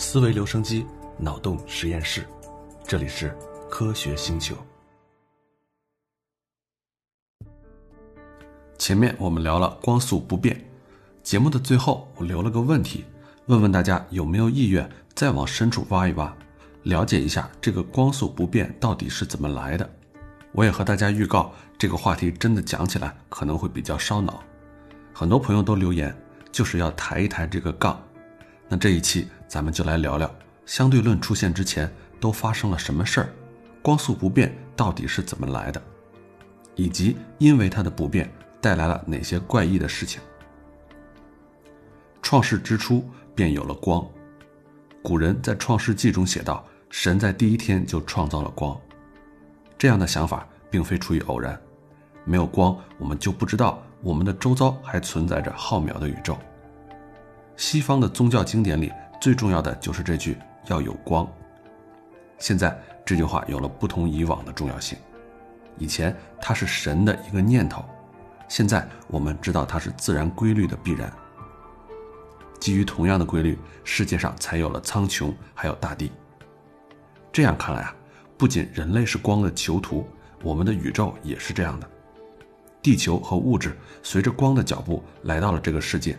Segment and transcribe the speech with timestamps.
[0.00, 0.86] 思维留声机，
[1.18, 2.26] 脑洞实验室，
[2.88, 3.36] 这里是
[3.70, 4.56] 科学星球。
[8.78, 10.58] 前面我们聊了光速不变，
[11.22, 13.04] 节目的最后我留了个问题，
[13.44, 16.34] 问问大家有没有意愿再往深处挖一挖，
[16.84, 19.88] 了解一下这个光速不变到底是怎么来的。
[20.52, 24.42] 我也和大家预告，这个话题真的讲起来可能会比较烧脑，
[25.12, 26.16] 很多朋友都留言
[26.50, 28.02] 就是要抬一抬这个杠。
[28.66, 30.32] 那这一期咱们就来聊聊
[30.64, 33.28] 相对论出现之前都发生了什么事儿，
[33.82, 35.82] 光速不变到底是怎么来的，
[36.76, 40.22] 以及因为它的不变带来了哪些怪异的事情。
[42.22, 43.04] 创世之初
[43.34, 44.06] 便有了光，
[45.02, 48.80] 古人在《创世纪》中写道：“神在第一天就创造了光。”
[49.76, 51.60] 这样的想法并非出于偶然，
[52.24, 56.38] 没有光，我们就不知道我们的周遭还存在着浩渺的宇宙。
[57.56, 61.30] 西方的宗教经典里最重要的就是这句“要有光”。
[62.38, 64.98] 现在这句话有了不同以往的重要性，
[65.76, 67.84] 以前它是神的一个念头，
[68.48, 71.12] 现在我们知道它是自然规律的必然。
[72.58, 76.10] 基于同样的规律，世界上才有了苍穹，还有大地。
[77.30, 77.94] 这样看来啊。
[78.38, 80.08] 不仅人类是光的囚徒，
[80.42, 81.86] 我们的宇宙也是这样的。
[82.80, 86.16] 地球和物质随着光的脚步来到了这个世界，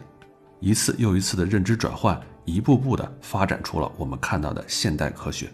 [0.62, 5.52] 一次又一次的认知转换，一步步的发展出了我们看到的现代科学。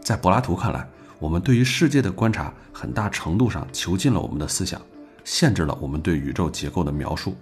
[0.00, 4.80] 在柏拉图看来，我们对于世界的观察很大程度上囚禁了我们的思想，
[5.24, 7.36] 限制了我们对宇宙结构的描述。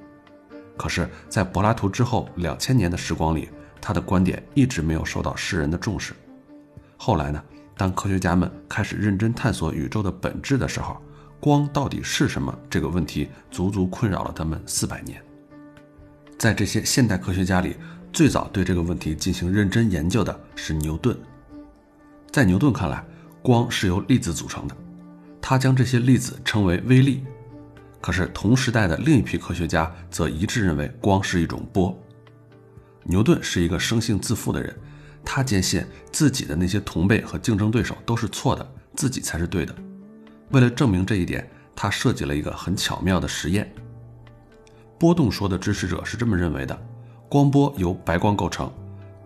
[0.77, 6.13] 可是，在柏拉图之后两千年的时光里，他的观点一直没有受到世人的重视。
[6.97, 7.43] 后来呢？
[7.79, 10.97] 当科学家们开始认真探索宇宙的本质的时候，
[11.39, 15.23] 光到底是什么这个问题足足困扰了他们四百年。
[16.39, 17.77] 在这些现代科学家里，
[18.13, 21.17] 最早对这个问题进行认真研究的是牛顿。
[22.31, 23.05] 在牛顿看来，
[23.43, 24.77] 光是由粒子组成的，
[25.41, 27.25] 他将这些粒子称为微粒。
[28.01, 31.99] 可是同时代的另一批科学家则一致认为光是一种波。
[33.05, 34.75] 牛顿是一个生性自负的人。
[35.25, 38.65] 他坚信自己的那些同辈和竞争对手都是错的，
[38.95, 39.75] 自己才是对的。
[40.51, 43.69] 为了证明这一点，他设计了一个很巧妙的实验。
[44.99, 46.79] 波动说的支持者是这么认为的：
[47.29, 48.73] 光波由白光构成，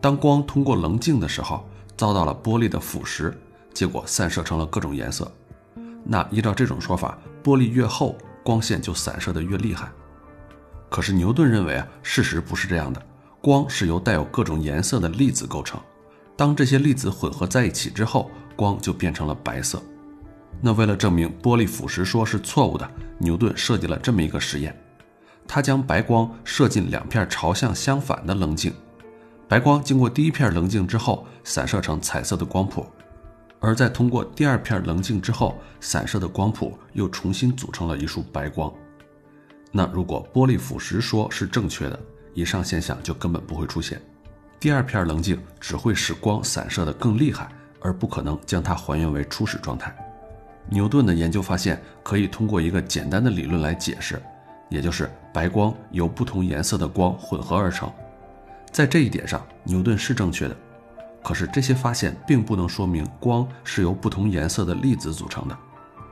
[0.00, 1.64] 当光通过棱镜的时候，
[1.96, 3.32] 遭到了玻璃的腐蚀，
[3.72, 5.30] 结果散射成了各种颜色。
[6.02, 9.88] 那依照这种说法，玻璃越厚，光线就散射的越厉害。
[10.88, 13.00] 可是牛顿认为啊，事实不是这样的，
[13.40, 15.80] 光是由带有各种颜色的粒子构成。
[16.36, 19.80] 当这些粒子混合在一起之后，光就变成了白色。
[20.60, 24.74] 那为了证明玻璃腐蚀说是错误的，牛顿设计了这么一个实验：
[25.52, 28.72] 他将白光射进两片朝向相反的棱镜，
[29.48, 32.84] 白光经过第一片棱镜之后，散射成彩色的光谱；
[33.58, 38.72] 而在通过第二片棱镜之后，散射的光谱又重新组成了一束白光。
[39.72, 41.98] 那如果玻璃腐蚀说是正确的，
[42.32, 44.00] 以上现象就根本不会出现。
[44.60, 47.48] 第二片棱镜只会使光散射得更厉害，
[47.80, 49.92] 而不可能将它还原为初始状态。
[50.68, 54.22] 牛顿的研究发现，可以通过一个简单的理论来解释，
[54.70, 57.92] 也就是白光由不同颜色的光混合而成。
[58.72, 60.56] 在这一点上，牛顿是正确的。
[61.22, 65.58] 可是这些发现并不能说明光是由不同颜色的粒子组成的。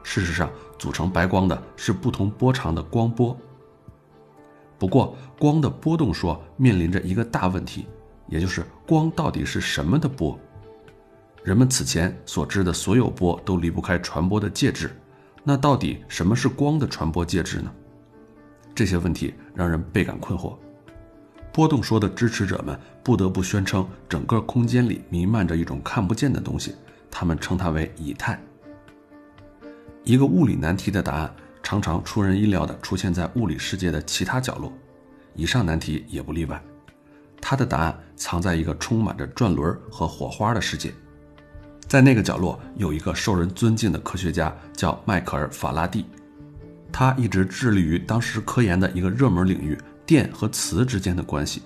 [0.03, 3.35] 事实上，组成白光的是不同波长的光波。
[4.79, 7.87] 不过，光的波动说面临着一个大问题。
[8.27, 10.39] 也就是光到底是什么的波？
[11.43, 14.95] 人们此前所知的所有波都离不开传播的介质，
[15.43, 17.73] 那到底什么是光的传播介质呢？
[18.79, 20.57] 这些问题让人倍感困惑。
[21.53, 26.77] 波动说的支持者们不得不宣称，整个空间里弥漫着一种看不见的东西，
[27.11, 28.41] 他们称它为以太。
[30.05, 34.73] 一个物理难题的答案常常出人意料地出现在物理世界的其他角落，
[35.35, 36.63] 以上难题也不例外。
[37.41, 40.95] 它的答案藏在一个充满着转轮和火花的世界，
[41.89, 46.07] 在那个角落有一个受人尊敬的科学家，叫迈克尔·法拉第。
[46.93, 51.63] 他一直致力于当时科研的一个热门领域——电和磁之间的关系。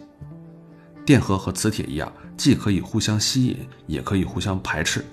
[1.04, 5.04] 电荷和磁铁一样，既可以互相吸引，也可以互相排斥。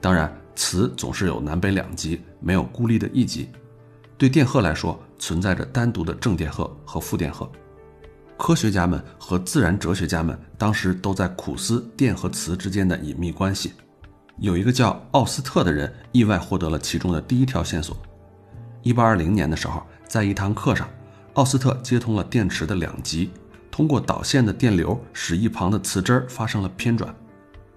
[0.00, 3.48] 当然，磁总是有南北两极，没有孤立的一极。
[4.16, 7.50] 对电荷来说，存在着单独的正电荷和负电荷。
[8.36, 13.72] 科学家们和自然哲学家们当时都在苦思电和磁之间的隐秘关系。
[14.38, 17.96] 有一个叫奥斯特的人意外获得了其中的第一条线索。
[18.84, 20.88] 1820年的时候，在一堂课上，
[21.34, 23.30] 奥斯特接通了电池的两极，
[23.70, 27.14] 通过导线的电流使一旁的磁针发生了偏转。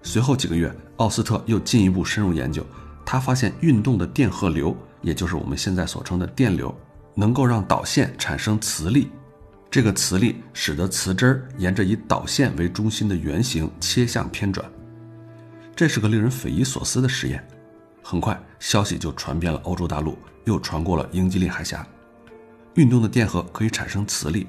[0.02, 2.64] 随后几个月，奥斯特又进一步深入研究，
[3.04, 6.74] 他发现运动的电荷流，也就是我们现在所称的电流，
[7.14, 9.10] 能够让导线产生磁力。
[9.70, 14.64] 这个磁力使得磁针沿着以导线为中心的圆形切向偏转。
[15.76, 17.46] 这是个令人匪夷所思的实验。
[18.02, 21.86] 很快，消息就传遍了欧洲大陆，又传过了英吉利海峡。
[22.74, 24.46] 运动的电荷可以产生磁力，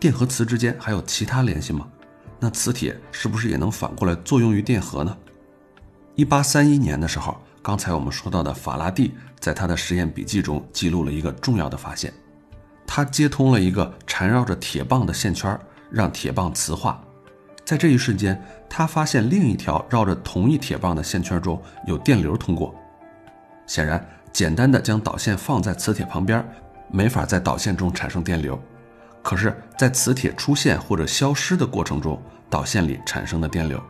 [0.00, 1.86] 电和磁之间还有其他联系吗？
[2.40, 5.16] 那磁铁是不是也能反过来作用于电荷呢？
[6.14, 12.12] 一八三一年的时候，刚才我们说到的法拉第在他的实验笔记中记录了一个重要的发现。
[12.86, 15.58] 他接通了一个缠绕着铁棒的线圈，
[15.90, 17.00] 让铁棒磁化。
[17.64, 22.74] 在这一瞬间，他发现另一条绕着同一铁棒的线圈中有电流通过。
[23.68, 26.44] 显然，简单的将导线放在磁铁旁边，
[26.90, 28.60] 没法在导线中产生电流。
[29.22, 33.80] 可是，在磁铁出现或者消失的过程中，导线里产生的电流。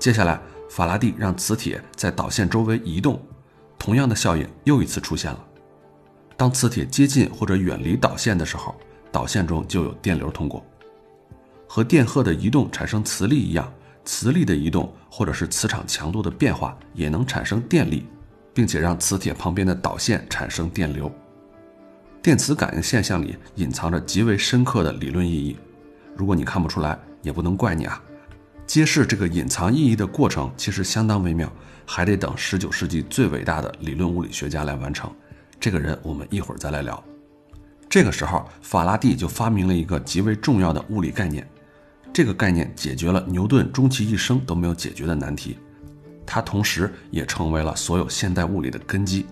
[0.00, 0.40] 接下来，
[0.70, 3.20] 法拉第让磁铁在导线周围移动，
[3.78, 5.44] 同样的效应又一次出现了。
[6.34, 8.74] 当磁铁接近或者远离导线的时候，
[9.12, 10.64] 导线中就有电流通过。
[11.68, 13.70] 和电荷的移动产生磁力一样，
[14.04, 18.06] 磁力的移动或者是磁场强度的变化也能产生电力，
[18.54, 21.10] 并且让磁铁旁边的导线产生电流。
[22.22, 25.56] 电磁感应现象里隐藏着极为深刻的理论意义。
[26.16, 28.00] 如果你看不出来，也不能怪你啊。
[28.66, 31.52] 揭示这个隐藏意义的过程其实相当微妙，
[31.84, 35.12] 还得等19世纪最伟大的理论物理学家来完成。
[35.58, 37.02] 这个人我们一会儿再来聊。
[37.88, 41.46] 这个时候，法拉第就发明了一个极为重要的物理概念，
[42.12, 45.58] 这个概念解决了牛顿终其一生都没有解决的难题，
[46.26, 49.26] 它同时也成为了所有现代物理的根基。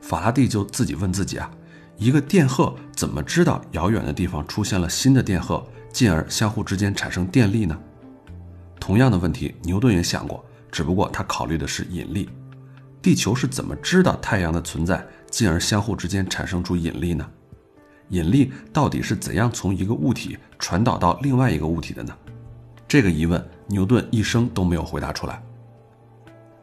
[0.00, 1.50] 法拉第就自己问自己啊，
[1.96, 7.78] 一个电荷怎么知道遥远的地方出现了新的电荷，进而相互之间产生电力呢？
[8.78, 12.28] 同样的问题，牛顿也想过，只不过他考虑的是引力。
[13.02, 15.04] 地球是怎么知道太阳的存在？
[15.30, 17.28] 进而相互之间产生出引力呢？
[18.08, 22.16] 引力到底是怎样从一个物体传导到另外一个物体的呢？
[22.86, 25.42] 这个疑问，牛顿一生都没有回答出来。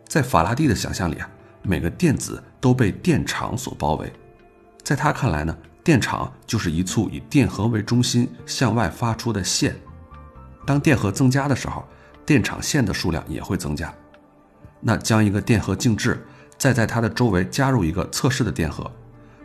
[0.08, 1.30] 在法拉第的想象里啊，
[1.62, 4.12] 每个电子都被电场所包围，
[4.84, 9.76] 在他看来呢，电场就是一簇以电荷为中心向外发出的线。
[10.66, 11.86] 当电荷增加的时候，
[12.26, 13.94] 电场线的数量也会增加。
[14.80, 16.26] 那将一个电荷静置。
[16.58, 18.90] 再在它的周围加入一个测试的电荷，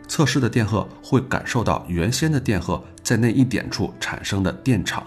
[0.07, 5.05] 测试的电荷会感受到原先的电荷在那一点处产生的电场，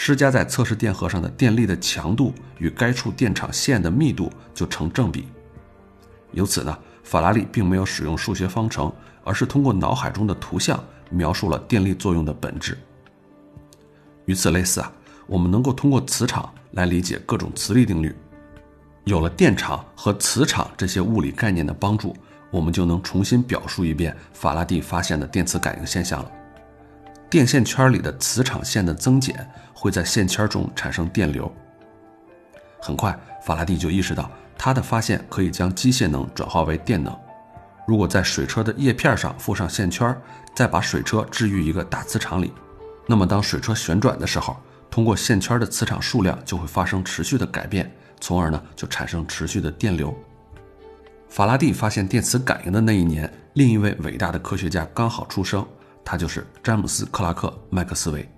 [0.00, 5.26] 施加在测试电荷上的电力的强度与该处电场线的密度就成正比。
[6.30, 8.92] 由此呢，法拉利并没有使用数学方程，
[9.24, 12.78] 而是通过脑海中的图像描述了电力作用的本质。
[14.26, 14.92] 与此类似啊，
[15.26, 18.14] 我们能够通过磁场来理解各种磁力定律。
[19.02, 22.16] 有了电场和磁场这些物理概念的帮助，
[22.52, 26.30] 我们就能重新表述一遍法拉第发现的电磁感应现象了。
[27.30, 29.46] 电线圈里的磁场线的增减
[29.78, 31.50] 会在线圈中产生电流。
[32.80, 37.16] 很快，法拉第就意识到他的发现可以将机械能转化为电能。
[37.86, 40.16] 如果在水车的叶片上附上线圈，
[40.54, 42.52] 再把水车置于一个大磁场里，
[43.06, 44.56] 那么当水车旋转的时候，
[44.90, 47.90] 通过线圈的磁场数量就会发生持续的改变。
[48.20, 50.12] 从而呢，就产生持续的电流。
[51.28, 55.64] 法拉第发现电磁感应的那一年，另一位伟大的科学家刚好出生，
[56.04, 58.28] 他就是詹姆斯·克拉克·麦克斯韦。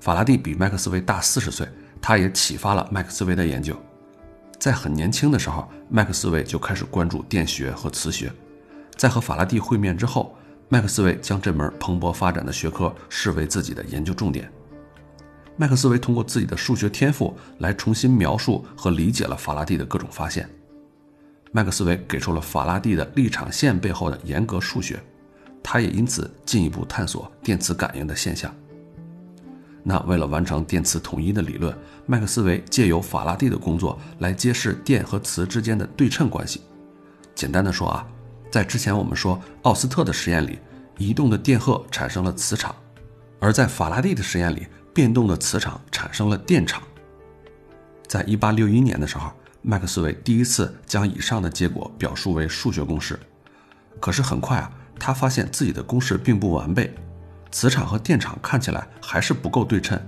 [0.00, 1.68] 法拉第比麦克斯韦大四十岁，
[2.00, 3.76] 他也启发了麦克斯韦的研究。
[4.58, 8.32] 在很年轻的时候，麦克斯韦就开始关注电学和磁学。
[8.96, 10.36] 在和法拉第会面之后，
[10.68, 14.50] 麦克斯韦将这门蓬勃发展的学科视为自己的研究重点。
[15.56, 20.48] 麦克斯韦通过自己的数学天赋来重新描述和理解了法拉第的各种发现。
[21.50, 25.00] 麦克斯韦给出了法拉第的立场线背后的严格数学，
[25.62, 28.54] 他也因此进一步探索电磁感应的现象。
[29.82, 36.62] 那为了完成电磁统一的理论，麦克斯韦借由法拉第的工作来揭示电和磁之间的对称关系。
[37.34, 38.06] 简单的说啊，
[38.50, 40.58] 在之前我们说奥斯特的实验里，
[40.96, 42.74] 移动的电荷产生了磁场，
[43.38, 44.66] 而在法拉第的实验里。
[44.94, 46.82] 变动的磁场产生了电场。
[48.08, 49.30] 在一八六一年的时候，
[49.62, 53.16] 麦克斯韦第一次将以上的结果表述为数学公式。
[54.00, 54.68] 可是很快啊，
[54.98, 56.92] 他发现自己的公式并不完备，
[57.50, 59.98] 磁场和电场看起来还是不够对称。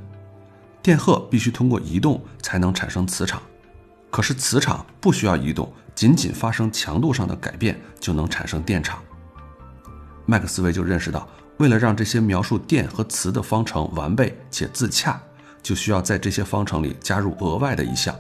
[0.82, 3.42] 电荷必须通过移动才能产生磁场，
[4.10, 8.98] 可是磁场不需要移动，仅仅发生强度上的改变就能产生电场。
[10.26, 11.28] 麦克斯韦就认识到。
[11.58, 15.20] 为了让这些描述电和磁的方程完备且自洽，
[15.62, 18.16] 就需要在这些方程里加入额外的一项，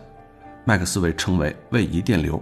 [0.66, 2.38] 麦克斯韦称为位移电流。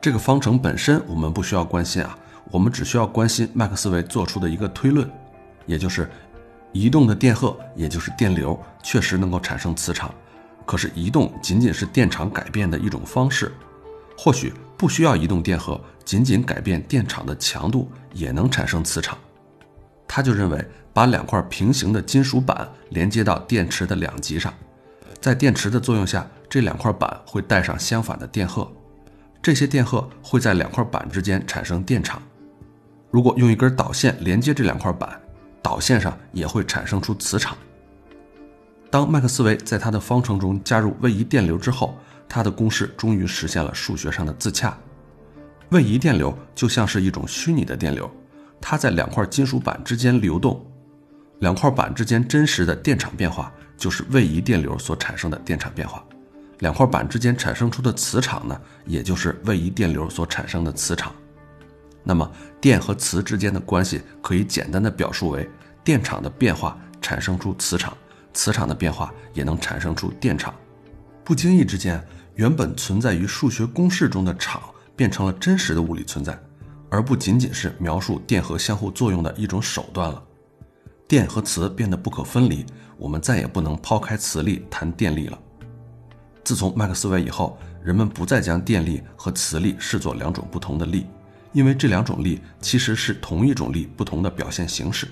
[0.00, 2.16] 这个方程本身我们不需要关心啊，
[2.50, 5.06] 我们只需要关心麦克斯韦做出的一个推论，
[5.66, 6.08] 也就是
[6.72, 10.12] 移动的电荷，也就是电流，确实能够产生磁场。
[10.64, 13.52] 可是移动仅仅是电场改变的一种方式，
[14.16, 19.18] 或许不需要移动电荷，仅仅改变电场的强度也能产生磁场。
[20.06, 24.52] 他就认为，把两块平行的金属板连接到电池的两极上，
[25.20, 28.70] 在电池的作用下，这两块板会带上相反的电荷，
[29.42, 32.22] 这些电荷会在两块板之间产生电场。
[33.10, 35.20] 如果用一根导线连接这两块板，
[35.62, 37.56] 导线上也会产生出磁场。
[38.90, 41.96] 当麦克斯韦在他的方程中加入位移电流之后，
[42.28, 44.76] 他的公式终于实现了数学上的自洽。
[45.70, 48.10] 位移电流就像是一种虚拟的电流，
[48.60, 50.62] 它在两块金属板之间流动，
[51.38, 56.04] 两块板之间真实的电场变化就是位移电流所产生的电场变化，
[56.58, 61.14] 两块板之间产生出的磁场呢，也就是位移电流所产生的磁场。
[62.04, 62.30] 那么，
[62.60, 65.48] 电和磁之间的关系可以简单的表述为
[65.84, 67.96] 电场的变化产生出磁场。
[68.34, 70.54] 磁场的变化也能产生出电场，
[71.22, 72.02] 不经意之间，
[72.34, 74.62] 原本存在于数学公式中的场
[74.96, 76.38] 变成了真实的物理存在，
[76.88, 80.22] 而不仅仅是描述电荷相互作用的一种手段了。
[81.06, 82.64] 电和磁变得不可分离，
[82.96, 85.38] 我们再也不能抛开磁力谈电力了。
[86.42, 91.06] 自从麦克斯韦以后，人们不再将电力和磁力视作两种不同的力，
[91.52, 95.08] 因为这两种力其实是同一种力不同的表现形式。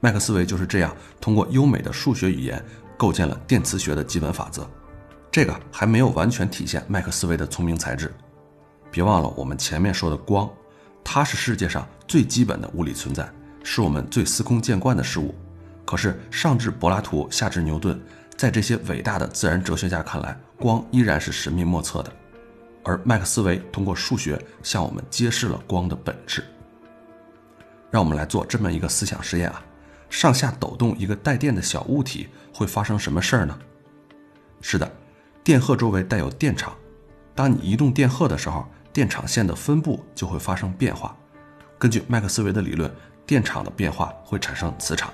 [0.00, 2.62] 麦克斯韦就是这样通过优美的数学语言
[2.96, 4.68] 构建了电磁学的基本法则。
[5.30, 8.12] 这个还没有完全体现麦克斯韦的聪明才智。
[8.90, 10.50] 别忘了我们前面说的光，
[11.02, 13.26] 它是世界上最基本的物理存在，
[13.64, 15.34] 是我们最司空见惯的事物。
[15.84, 17.98] 可是上至柏拉图，下至牛顿，
[18.36, 22.12] 在这些伟大的自然哲学家看来，光依然是神秘莫测的。
[22.84, 26.44] 而麦克斯韦通过数学向我们揭示了光的本质。
[27.90, 29.62] 让我们来做这么一个思想实验啊。
[30.08, 33.58] 上下抖动一个带电的小物体会发生什么事儿呢？
[34.60, 34.90] 是的，
[35.42, 36.74] 电荷周围带有电场。
[37.34, 41.16] 当你移动电荷的时候，电场线的分布就会发生变化。
[41.78, 42.94] 根据麦克斯韦的理论，
[43.26, 45.10] 电场的变化会产生磁场。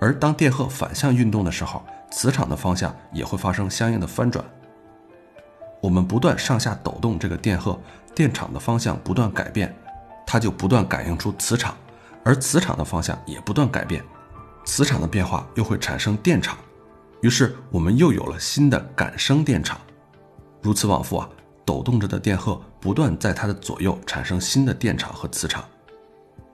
[0.00, 4.44] 而当电荷反向运动的时候，磁场的方向也会发生相应的翻转。
[5.80, 7.78] 我们不断上下抖动这个电荷，
[8.14, 9.74] 电场的方向不断改变，
[10.26, 11.76] 它就不断感应出磁场。
[12.22, 14.04] 而磁场的方向也不断改变，
[14.66, 16.58] 磁场的变化又会产生电场，
[17.22, 19.80] 于是我们又有了新的感生电场，
[20.60, 21.26] 如此往复啊，
[21.64, 25.64] 抖动着的电荷不断在它的左右产生新的电场和磁场，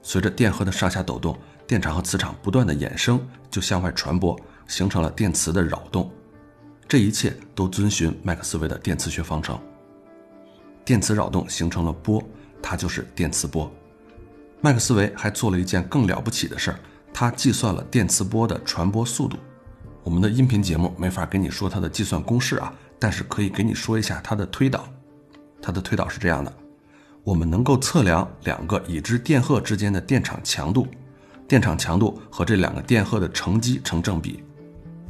[0.03, 6.09] 随着电荷的上下抖动，电场和磁场不断的衍生，就向外传播，形成了电磁的扰动，
[6.89, 9.59] 这一切都遵循麦克斯韦的电磁学方程，
[10.85, 12.23] 电磁扰动形成了波，
[12.63, 13.71] 它就是电磁波。
[14.61, 16.79] 麦克斯韦还做了一件更了不起的事儿，
[17.13, 19.37] 他计算了电磁波的传播速度。
[20.05, 24.89] 我们的音频节目没法跟你说它的计算公式啊，但是可以给你说一下它的推导。
[25.61, 26.53] 它的推导是这样的：
[27.25, 30.87] 我们能够测量两个已知电荷之间的电场强度，
[31.49, 34.45] 电场强度和这两个电荷的乘积成正比，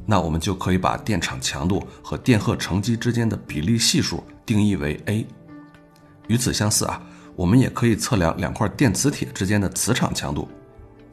[0.06, 5.26] 那我们就可以把电场强度和电荷乘积之间的比例系数定义为 a。
[6.28, 7.02] 与此相似啊。
[7.36, 10.48] 我们也可以测量两块电磁铁之间的磁场强度，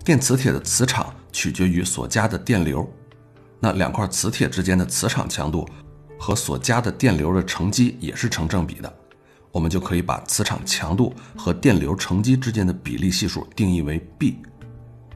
[0.05, 2.89] 电磁铁的磁场取决于所加的电流，
[3.59, 5.67] 那两块磁铁之间的磁场强度
[6.17, 8.95] 和所加的电流的乘积也是成正比的，
[9.51, 14.37] 我们就可以把磁场强度和电流乘积之间的比例系数定义为 b。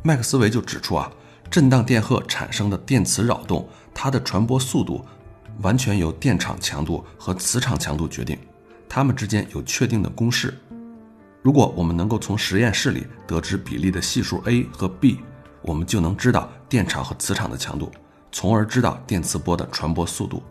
[0.03, 1.09] 麦克斯韦就指出啊，
[1.49, 5.03] 震荡电荷产生的电磁扰动，它的传播速度
[5.61, 8.37] 完全由电场强度和磁场强度决定，
[8.87, 10.53] 它们之间有确定的公式。
[11.41, 15.19] 如果我们能够从实验室里得知比例的系数 a 和 b，
[15.61, 17.89] 我们就能知道电场和磁场的强度，
[18.31, 20.43] 从而知道电磁波的传播速度。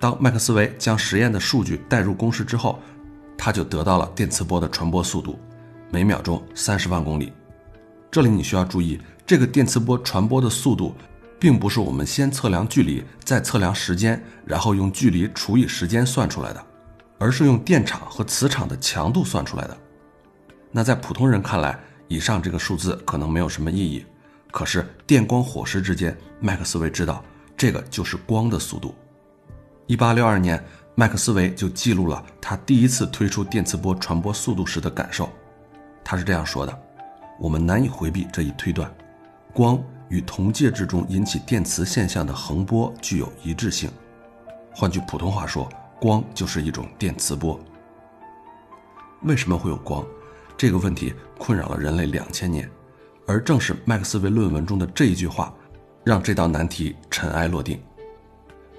[0.00, 2.80] 当麦克斯韦将实验的数据代入公式之后，
[3.38, 5.38] 他就得到了电磁波的传播速度，
[5.90, 7.32] 每秒钟三十万公里。
[8.10, 10.94] 这里你需要注意，这个电磁波传播的速度，
[11.38, 16.64] 并不是我们先测量距离，再测量时间，然后用距离除以时间算出来的，
[17.18, 19.76] 而是用电场和磁场的强度算出来的。
[20.70, 24.04] 那在普通人看来，以上这个数字可能没有什么意义。
[24.50, 27.24] 可是电光火石之间，麦克斯韦知道
[27.56, 28.94] 这个就是光的速度。
[29.86, 30.62] 一八六二年，
[30.94, 35.28] 麦克斯韦就记录了他第一次推出电磁波传播速度时的感受。
[36.04, 36.82] 他是这样说的
[37.40, 38.92] ：“我们难以回避这一推断：
[39.52, 43.90] 光与同介质中引起电磁现象的横波具有一致性。
[44.74, 45.68] 换句普通话说，
[46.00, 47.60] 光就是一种电磁波。
[49.22, 50.04] 为什么会有光？
[50.56, 52.70] 这个问题困扰了人类两千年，
[53.26, 55.54] 而正是麦克斯韦论文中的这一句话，
[56.02, 57.80] 让这道难题尘埃落定。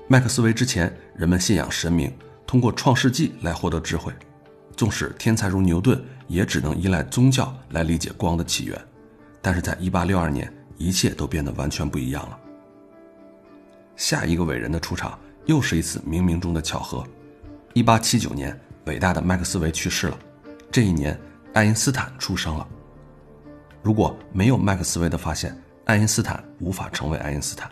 [0.07, 2.11] 麦克斯韦之前，人们信仰神明，
[2.47, 4.11] 通过创世纪来获得智慧。
[4.75, 8.79] 纵使天才如牛顿，也只能依赖宗教来理解光的起源。
[9.41, 10.53] 但是在1862年，
[10.83, 12.37] 一切都变得完全不一样了。
[13.95, 17.05] 下一个伟人的出场，又是一次冥冥中的巧合。
[17.75, 20.19] 1879年，伟大的麦克斯韦去世了。
[20.69, 21.17] 这一年，
[21.53, 22.67] 爱因斯坦出生了。
[23.81, 27.71] 如果没有麦克斯韦的发现，爱因斯坦无法成为爱因斯坦。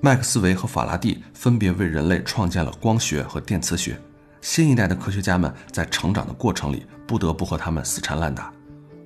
[0.00, 3.98] 麦克斯韦和法拉第分别为人类创建了光学和电磁学。
[4.40, 8.52] 新一代的科学家们在成长的过程里不得不和他们死缠烂打，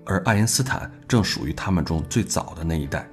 [0.05, 3.09] 而爱因斯坦正属于他们中最早的那一代。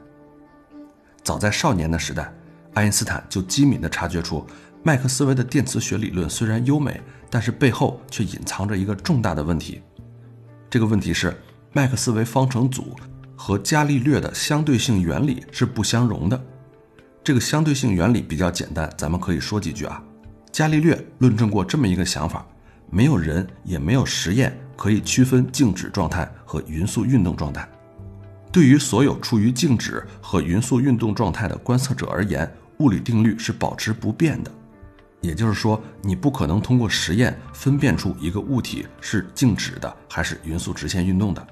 [1.24, 2.34] 早在少年的时代，
[2.74, 4.46] 爱因斯坦就机敏地察觉出，
[4.84, 7.00] 麦克斯韦的电磁学理论虽然优美，
[7.30, 9.82] 但是背后却隐藏着一个重大的问题。
[10.70, 11.36] 这个问题是，
[11.74, 12.96] 麦克斯韦方程组
[13.36, 16.42] 和伽利略的相对性原理是不相容的。
[17.24, 20.04] 这个相对性原理比较简单，咱们可以说几句啊。
[20.52, 22.46] 伽利略论证过这么一个想法：
[22.90, 27.68] 没有人也没有实验可以区分静止状态和匀速运动状态。
[28.52, 34.52] 对于所有处于静止和匀速运动状态的观测者而言，物理定律是保持不变的。
[35.22, 41.48] 也就是说，你不可能通过实验分辨出一个物体是静止的还是匀速直线运动的。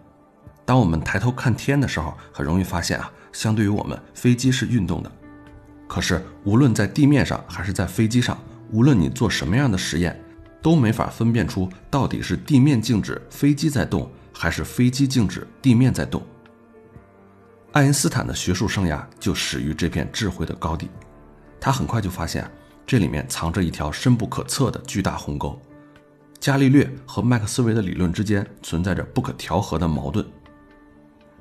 [0.65, 5.11] 当我们抬头看天的时候，很容易发现啊，相对于我们，飞机是运动的。
[5.87, 8.37] 可是，无论在地面上还是在飞机上，
[8.71, 10.19] 无论你做什么样的实验，
[10.61, 16.21] 都没法分辨出到底是地面静止，飞机在动，还是飞机静止，地面在动。
[17.71, 20.89] 爱因斯坦的学术生涯就始于这片智慧的高地，
[21.59, 22.49] 他很快就发现。
[22.87, 25.61] 这里面藏着一条深不可测的巨大鸿沟，
[26.39, 30.25] 伽利略和麦克斯韦的理论之间存在着不可调和的矛盾。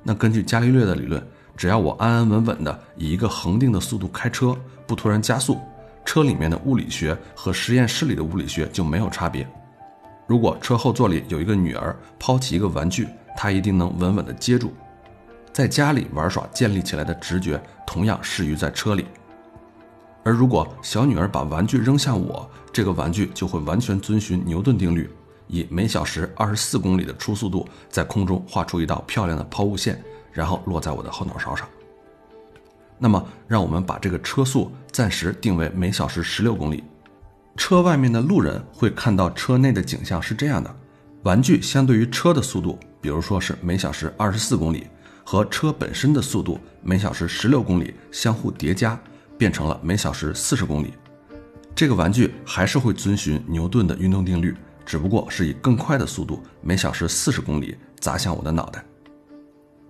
[0.03, 1.27] 那根据伽利略的理论，
[1.57, 5.57] 只要我安安稳稳的以一个恒定的速度开车，不突然加速，
[6.05, 9.49] 车里面的物理学和实验室里的物理学就没有差别。
[10.27, 14.71] 如果车后座里有一个女儿抛起一个玩具，她一定能稳稳的接住。
[15.59, 19.05] 在家里玩耍建立起来的直觉，同样适于在车里。
[20.23, 25.09] 而如果小女儿把玩具扔向我，这个玩具就会完全遵循牛顿定律，
[25.47, 31.67] 以每小时二十四公里的初速度在空中画出一道漂亮的抛物线，然后落在我的后脑勺上。
[32.97, 36.81] 那么，让我们把这个车速暂时定为每小时十六公里。
[37.57, 40.73] 车外面的路人会看到车内的景象是这样的：
[41.23, 44.87] 玩具相对于车的速度，比如说是每小时二十四公里，
[45.29, 48.99] 和车本身的速度每小时十六公里相互叠加。
[49.37, 50.95] 变成了每小时四十公里，
[51.75, 58.83] 这个玩具还是会遵循牛顿的运动定律，只不过是以更快的速度，每小时四十公里砸向我的脑袋。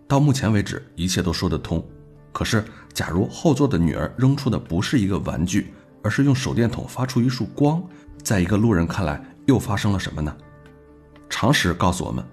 [0.09, 1.83] 到目前为止，一切都说得通。
[2.33, 5.73] 可是，假如后座的女儿扔出的不是一个玩具，
[6.03, 7.81] 而是用手电筒发出一束光，
[8.21, 10.35] 在一个路人看来，又发生了什么呢？
[11.29, 12.23] 常识告诉我们，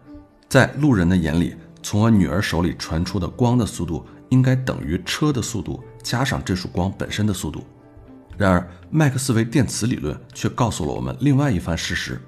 [0.50, 1.54] 在路人的眼里，
[1.88, 4.05] 从我女儿手里传出的光的速度。
[4.31, 7.64] 应该等于车的速度加上这束光本身的速度。
[8.37, 12.20] 然而，麦克斯韦电磁理论却告诉了我们另外一番事实：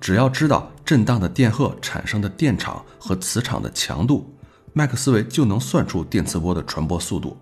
[0.00, 4.34] 只要知道震荡的电荷产生的电场和磁场的强度，
[4.72, 7.36] 麦克斯韦就能算出电磁波的传播速度。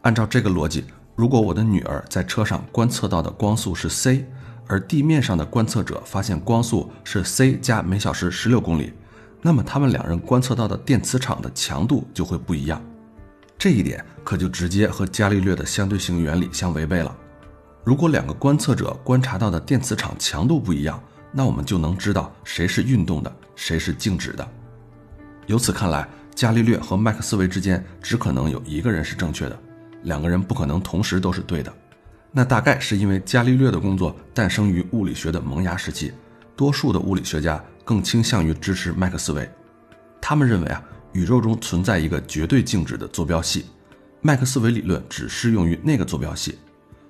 [0.00, 4.24] 按照这个逻辑，如果我的女儿在车上观测到的光速是 c，
[4.66, 8.94] 而地面上的观测者发现光速是 c 加每小时十六公里，
[9.42, 12.82] 那么他们两人观测到的电磁场的强度就会不一样。
[13.58, 17.16] 这一点可就直接和伽利略的相对性原理相违背了。
[17.84, 24.46] 如果两个观测者观察到的电磁场强度不一样，那我们就能知道谁是运动的，谁是静止的。
[25.46, 29.58] 由此看来，伽利略和麦克斯韦之间只可能有一个人是正确的，
[30.02, 31.72] 两个人不可能同时都是对的。
[32.32, 36.12] 那大概是因为伽利略的工作诞生于物理学的萌芽时期，
[36.54, 39.48] 多数的物理学家更倾向于支持麦克斯韦，
[40.20, 40.82] 他们认为啊。
[41.12, 43.64] 宇宙中存在一个绝对静止的坐标系，
[44.20, 46.58] 麦克斯韦理论只适用于那个坐标系。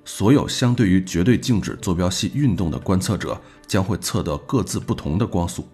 [0.04, 3.36] 所有相对于绝对静止坐标系运动的观测者
[3.66, 5.66] 将会测得各自不同的光速。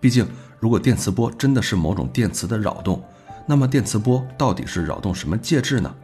[0.00, 0.26] 毕竟，
[0.58, 3.00] 如果电磁波真的是某种电磁的扰动，
[3.46, 5.94] 那么电磁波到底是扰动什么介质呢？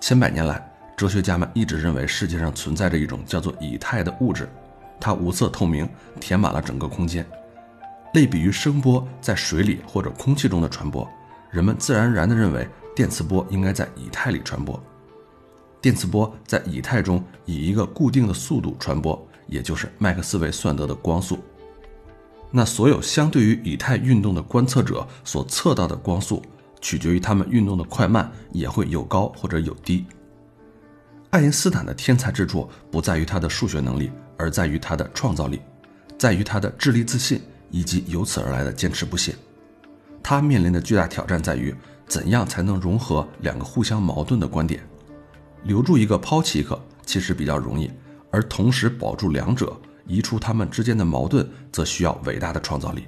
[0.00, 4.48] 千百年来，哲学家们一直认为世界上存在着一种叫做以太的物质，
[5.00, 5.88] 它无色透明，
[6.20, 7.26] 填满了整个空间。
[8.14, 11.06] 类比于声波在水里或者空气中的传播，
[11.50, 14.82] 人们自然而然地认为电磁波应该在以太里传播。
[15.80, 21.38] 电磁波在以太中以一个固定的速度传播，也就是麦克斯韦算得的光速。
[22.50, 26.42] 那所有相对于以太运动的观测者所测到的光速，
[26.80, 30.04] 取决于他们运动的快慢，也会有高或者有低。
[31.30, 35.60] 爱因斯坦的天才之处不在于他的数学能力，而在于他的创造力，
[36.16, 39.34] 在于他的智力自信以及由此而来的坚持不懈。
[40.22, 41.74] 他面临的巨大挑战在于，
[42.06, 44.82] 怎样才能融合两个互相矛盾的观点，
[45.64, 47.90] 留住一个，抛弃一个，其实比较容易，
[48.30, 49.76] 而同时保住两者。
[50.06, 53.06] 移除他们之间的矛盾，则需要伟大的创造力。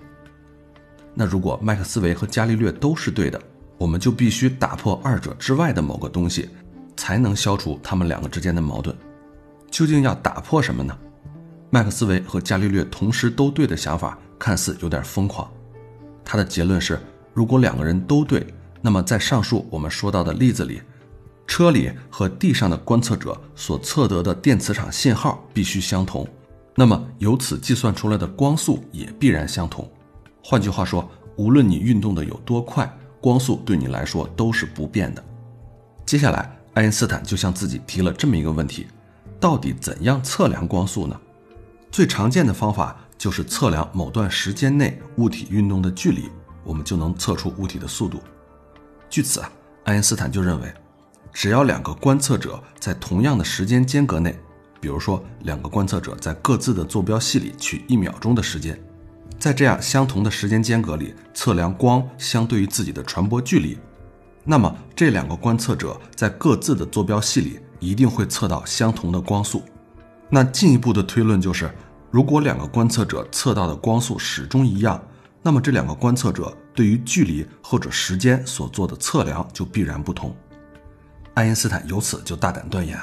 [1.14, 3.40] 那如果麦克斯韦和伽利略都是对的，
[3.78, 6.50] 我们就必须打破二者之外的某个东西，
[6.98, 8.94] 才能消除他们两个之间的矛盾。
[9.70, 10.94] 究竟要打破什么呢？
[11.72, 15.48] 麦克斯韦和伽利略同时都对的想法看似有点疯狂。
[16.24, 16.98] 他的结论是：
[17.32, 18.44] 如果两个人都对，
[18.80, 20.82] 那么在上述我们说到的例子里，
[21.46, 26.26] 车里和地上的观测者所测得的电磁场信号必须相同。
[26.74, 29.88] 那么由此计算出来的光速也必然相同。
[30.42, 35.24] 换句话说，无论你运动的有多快，光速对你来说都是不变的。
[36.04, 38.88] 接下来，爱因斯坦就向自己提了这么一个问题：
[39.38, 41.20] 到底怎样测量光速呢？
[41.90, 46.30] 最常见的方法就是测量某段时间内物体运动的距离，
[46.64, 48.20] 我们就能测出物体的速度。
[49.08, 49.50] 据此啊，
[49.84, 50.72] 爱因斯坦就认为，
[51.32, 54.38] 只要两个观测者在同样的时间间隔内。
[54.80, 58.80] 比如说，两个观测者在各自的坐标系里取一秒钟的时间，
[59.38, 63.76] 在这样相同的时间间隔里测量光相对于自己的传播距离，
[64.42, 69.62] 那么这两个观测者在各自的坐标系里一定会测到相同的光速。
[70.30, 71.70] 那进一步的推论就是，
[72.10, 75.02] 如果两个观测者测到的光速始终一样，
[75.42, 80.34] 那么这两个观测者对于距离或者时间所做的测量就必然不同。
[81.34, 82.98] 爱因斯坦由此就大胆断言。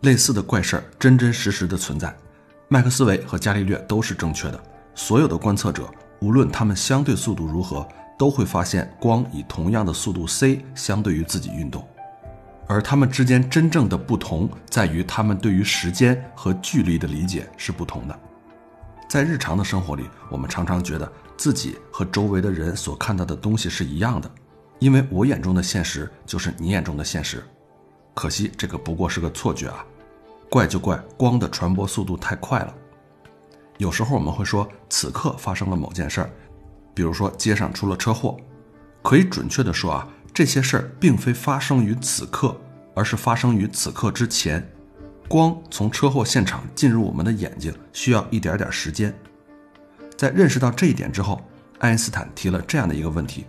[0.00, 2.16] 类似的怪事儿真真实实的存在，
[2.68, 4.58] 麦克斯韦和伽利略都是正确的。
[4.94, 5.86] 所有的观测者，
[6.20, 7.86] 无论他们相对速度如何，
[8.18, 11.86] 都会发现光以同样的速度 c 相对于自己运动。
[12.70, 18.16] 而他们之间真正的不同在于，他们对于时间和距离的理解是不同的。
[19.08, 24.30] 在日常的生活里，我们常常觉得自己和周围的人所看到的东西是一样的，
[24.78, 27.42] 因为我眼中的现实就是你眼中的现实。
[28.14, 29.84] 可惜这个不过是个错觉啊！
[30.48, 32.72] 怪就怪光的传播速度太快了。
[33.78, 36.30] 有时候我们会说此刻发生了某件事儿，
[36.94, 38.36] 比如说街上出了车祸。
[39.02, 42.56] 可以准确的说啊，这些事儿并非发生于此刻，
[42.94, 44.66] 而是发生于此刻之前。
[45.28, 49.14] 光从车祸现场进入我们的眼睛需要一点点时间。
[50.16, 51.40] 在认识到这一点之后，
[51.78, 53.46] 爱因斯坦提了这样的一个问题：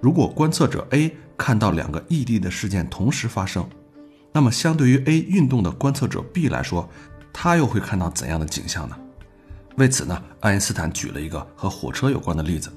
[0.00, 3.68] 如果观测者 A 看到两个异地的事件同时发生，
[4.32, 6.88] 那么，相对于 A 运动的观测者 B 来说，
[7.32, 8.96] 他又会看到怎样的景象呢？
[9.76, 12.72] 为此呢，爱因斯坦举了一个和火车有关的例子。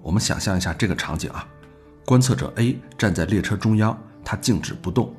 [0.00, 1.46] 我们想象一下这个场景啊，
[2.08, 3.94] 观测者 A 站在列车中央，
[4.24, 5.12] 他静止不动；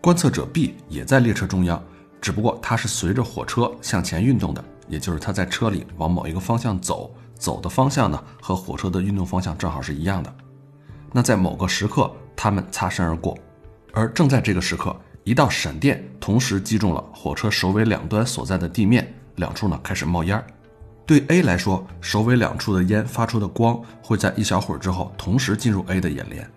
[0.00, 1.80] 观测者 B 也在列车中央，
[2.20, 10.36] 只不过他是随着火车向前运动的，也就是他在车里往某一个方向走，走的方向呢和火车的运动方向正好是一样的。
[11.12, 13.38] 那在某个时刻，他们擦身而过。
[13.92, 20.44] 而正在这个时刻，一道闪电同时击中了火车首尾两端所在的地面，两处呢开始冒烟儿。
[21.06, 26.50] 对 A 来说，首尾两处的烟发出的光会在一小会儿之后同时进入 A 的眼帘。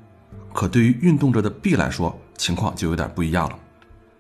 [0.54, 3.60] 可对于运动着的 B 来说，情况就有点不一样了，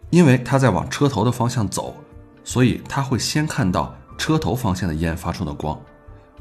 [0.09, 1.95] 因为他在往车头的方向走，
[2.43, 5.79] 所以他会先看到车头方向的烟发出的光，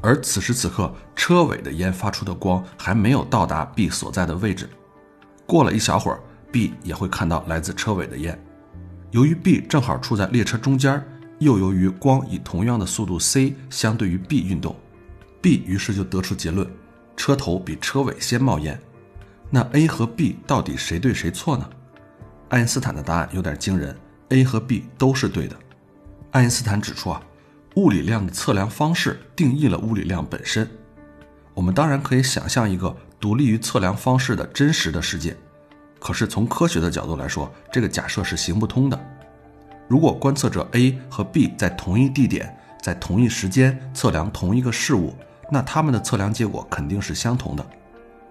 [0.01, 4.69] 而此时此刻车尾的烟发出的光还没有到达 B 所在的位置。
[5.45, 6.19] 过了一小会儿。
[6.49, 8.41] B 也会看到来自车尾的烟，
[9.11, 11.05] 由于 B 正好处在列车中间，
[11.39, 14.75] 又由于光以同样的速度 c 相对于 B 运动
[15.41, 16.67] ，B 于是就得出结论：
[17.15, 18.79] 车头比车尾先冒烟。
[19.49, 21.69] 那 A 和 B 到底谁对谁错呢？
[22.49, 23.95] 爱因斯坦的答案有点惊人
[24.29, 25.55] ：A 和 B 都是对的。
[26.31, 27.21] 爱因斯坦指出啊，
[27.75, 30.67] 物理量的测量方式定义了物理量本身。
[31.53, 35.35] 我们当然可以想象一个独立于测量方式的真实的世界。
[35.99, 39.16] 可是从科学的角度来说，这个假设是行不通的。
[39.87, 45.15] 如果观测者 A 和 B 在同一地点、在同一时间测量同一个事物，
[45.49, 47.65] 那他们的测量结果肯定是相同的。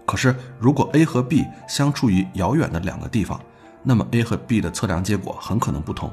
[0.05, 3.41] 可是如果 A 和 B 相处于遥远的两个地方，
[3.83, 6.13] 那么 A 和 B 的测量结果很可能不同。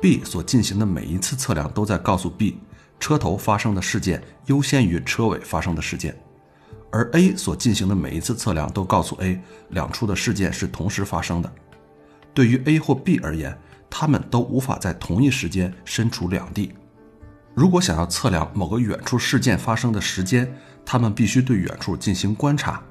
[0.00, 2.60] B 所进行的每一次测量都在告诉 B，
[3.00, 6.16] 车头发生的事件优先于车尾发生的事件，
[6.90, 11.52] 而 A 所进行的每一次测量都告诉 A 两处的事件是同时发生的。
[12.32, 13.58] 对于 A 或 B 而言，
[13.90, 16.72] 他们都无法在同一时间身处两地。
[17.54, 20.52] 如果想要测量某个远处事件发生的时间，
[20.84, 22.82] 他们必须对远处进行观察，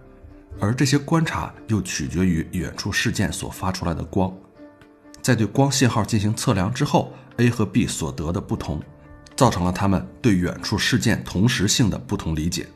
[0.60, 4.34] 而这些观察又取决于远处事件所发出来的光。
[5.22, 8.82] 在对光信号进行测量之后，A 和 B 所得的不同，
[9.36, 12.68] 造成了他们对远处事件同时性的不同理解。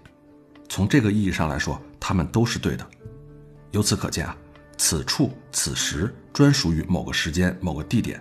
[0.69, 2.87] 从这个意义上来说，他们都是对的。
[3.71, 4.35] 由此可见啊，
[4.83, 8.19] 此处此时专属于某个时间某个地点，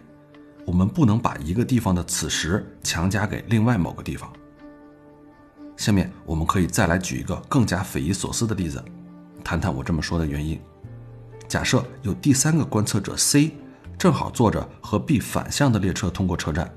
[0.66, 4.30] 我们不能把一个地方的此时强加给另外某个地方。
[5.74, 8.84] 下面我们可以再来举一个更加匪夷所思的例子，
[9.42, 10.60] 谈谈我这么说的原因。
[11.48, 13.52] 假设有第三个观测者 C，
[13.96, 16.70] 正好坐着和 B 反向的列车通过车站，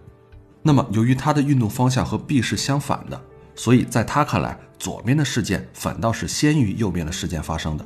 [0.61, 3.21] 那么由于它的运动方向和 B 是相反的，
[3.53, 7.85] 所以在他看来，左边的事件反倒是先于右边的事件发生的。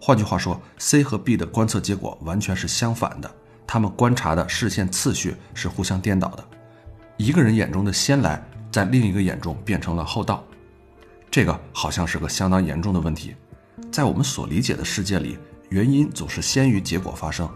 [0.00, 3.30] 换句话说，C 和 B 的观测结果完全是相反的，
[3.66, 6.44] 他们观察的视线次序是互相颠倒的，
[7.16, 8.42] 一个人眼中的先来。
[8.70, 10.44] 在另一个眼中变成了后到，
[11.30, 13.34] 这个好像是个相当严重的问题。
[13.90, 15.38] 在我们所理解的世界里，
[15.70, 17.48] 原因总是先于结果发生。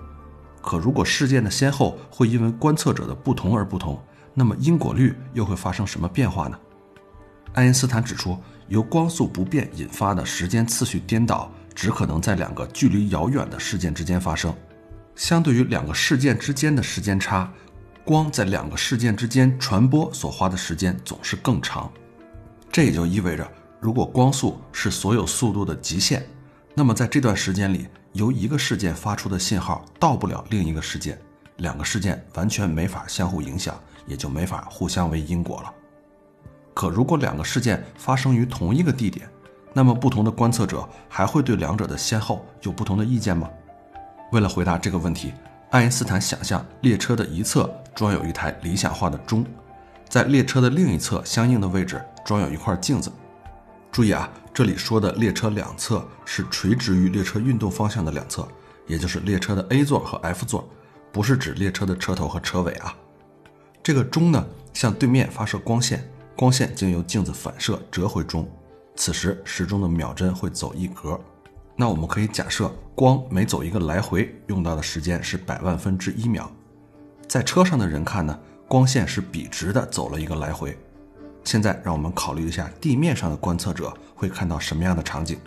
[0.63, 4.03] 可如果事件的先后会因为观测者的不同而不同，
[4.33, 6.59] 那么因果律又会发生什么变化呢？
[7.53, 14.55] 爱因斯坦指出，由光速不变引发的时间次序颠倒，只可能在两个距离遥远的事件之间发生。
[15.15, 17.53] 相对于两个事件之间的时间差。
[18.05, 21.89] 光在两个事件之间传播所花的时间总是更长，
[22.69, 26.27] 这也就意味着，如果光速是所有速度的极限，
[26.75, 31.17] 那么在这段时间里，由一个事件发出的信号到不了另一个事件，
[31.59, 35.73] 两个事件完全没法相互影响，也就没法互相为因果了。
[36.75, 39.31] 可如果两个事件发生于同一个地点，
[39.73, 43.49] 那么不同的观测者还会对两者的先后有不同的意见吗？
[44.33, 45.33] 为了回答这个问题。
[45.71, 49.43] 爱因斯坦想象列车的一侧装有一台理想化的钟，
[50.07, 53.11] 在列车的另一侧相应的位置装有一块镜子。
[53.91, 58.47] 注意啊，这里说的列车两侧是垂直于列车运动方向的两侧，
[58.87, 60.69] 也就是列车的 A 座和 F 座，
[61.11, 62.95] 不是指列车的车头和车尾啊。
[63.83, 66.07] 这个钟呢，向对面发射光线，
[66.37, 68.47] 光线经由镜子反射折回钟，
[68.95, 71.21] 此时时钟的秒针会走一格。
[71.75, 76.51] 那我们可以假设，光每走一个来回用到的时间是百万分之一秒。
[77.27, 80.77] 在车上的人看呢，光线是笔直的走了一个来回。
[81.45, 85.39] 现在让我们考虑一下地面上的观测者会看到什么样的场景。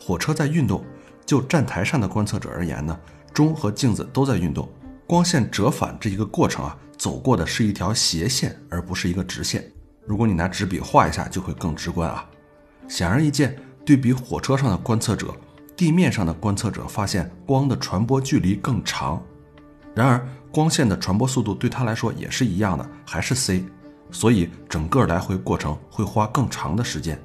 [0.00, 0.84] 火车在运动，
[1.26, 2.98] 就站台上的观测者而言呢，
[3.32, 4.68] 钟和镜子都在运动，
[5.06, 9.70] 光线折返这一个过程啊，走过的是一条斜线，而不是一个直线。
[10.06, 12.24] 如果你拿纸笔画一下，就会更直观啊。
[12.88, 13.56] 显而易见。
[13.84, 15.34] 对比火车上的观测者，
[15.76, 19.22] 地面上的观测者发现光的传播距离更长。
[19.94, 23.62] 然而，光线的传播速度对他来说也是一样的，还是 c，
[24.10, 27.20] 所以整个来回过程会花更长的时间。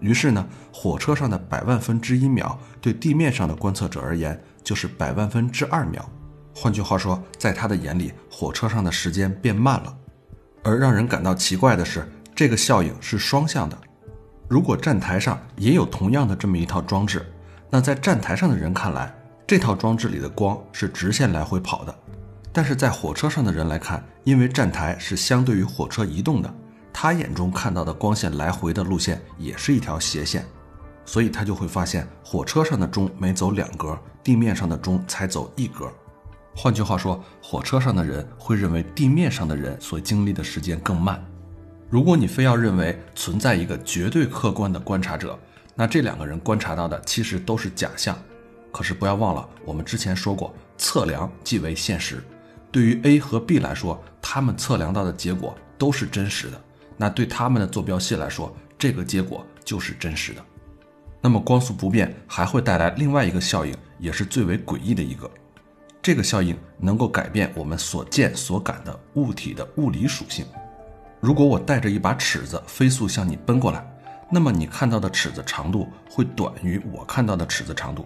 [0.00, 6.08] 于是呢，火车上的百万分之一秒对地面上的观测者而言就是百万分之二秒。
[6.54, 9.94] 换句话说，在他的眼里，火车上的时间变慢了。
[10.62, 13.78] 而让人感到奇怪的是，这个效应是双向的。
[14.46, 17.24] 如果站台上也有同样的这么一套装置，
[17.70, 19.12] 那在站台上的人看来，
[19.46, 21.92] 这套装置里的光是直线来回跑的；
[22.52, 26.54] 但是在火车上的人来看，因为站台是相对于火车移动的，
[26.92, 30.44] 他眼中看到的光线来回的路线也是一条斜线，
[31.04, 35.90] 所以他就会发现火车上的钟每走两格，地面上的钟才走一格。
[36.54, 41.20] 换句话说，火车上的人会认为地面上的人所经历的时间更慢。
[41.88, 45.38] 如果你非要认为存在一个绝对客观的观察者，
[45.74, 48.16] 那这两个人观察到的其实都是假象。
[48.72, 52.22] 可是不要忘了，我们之前说过，测量即为现实。
[52.72, 56.60] 对于 A 和 B 来说，他们测量到的结果都是真实的。
[56.96, 60.44] 那对他们的坐标系来说，这个结果就是真实的。
[61.20, 65.30] 那么光速不变还会带来另外一个效应，也是最为诡异的一个。
[66.02, 70.44] 这个效应能够改变我们所见所感的物体的物理属性。
[71.24, 73.82] 如果我带着一把尺子飞速向你奔过来，
[74.28, 78.04] 那么你看到的尺子长度会短于我看到的尺子长度。